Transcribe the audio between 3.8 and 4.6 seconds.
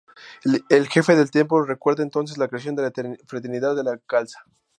la "khalsa".